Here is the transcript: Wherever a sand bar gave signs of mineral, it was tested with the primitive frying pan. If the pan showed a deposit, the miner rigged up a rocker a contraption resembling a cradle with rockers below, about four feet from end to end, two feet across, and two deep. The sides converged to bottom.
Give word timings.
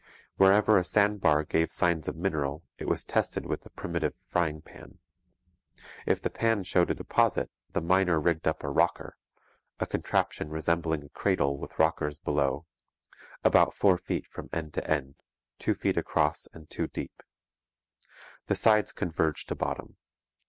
Wherever 0.37 0.79
a 0.79 0.83
sand 0.83 1.21
bar 1.21 1.43
gave 1.43 1.71
signs 1.71 2.07
of 2.07 2.15
mineral, 2.15 2.63
it 2.79 2.87
was 2.87 3.03
tested 3.03 3.45
with 3.45 3.61
the 3.61 3.69
primitive 3.69 4.15
frying 4.25 4.59
pan. 4.63 4.97
If 6.07 6.19
the 6.19 6.31
pan 6.31 6.63
showed 6.63 6.89
a 6.89 6.95
deposit, 6.95 7.51
the 7.73 7.81
miner 7.81 8.19
rigged 8.19 8.47
up 8.47 8.63
a 8.63 8.69
rocker 8.71 9.15
a 9.79 9.85
contraption 9.85 10.49
resembling 10.49 11.03
a 11.03 11.09
cradle 11.09 11.55
with 11.55 11.77
rockers 11.77 12.17
below, 12.17 12.65
about 13.43 13.75
four 13.75 13.99
feet 13.99 14.25
from 14.25 14.49
end 14.51 14.73
to 14.73 14.89
end, 14.89 15.17
two 15.59 15.75
feet 15.75 15.97
across, 15.97 16.47
and 16.51 16.67
two 16.67 16.87
deep. 16.87 17.21
The 18.47 18.55
sides 18.55 18.91
converged 18.93 19.49
to 19.49 19.55
bottom. 19.55 19.97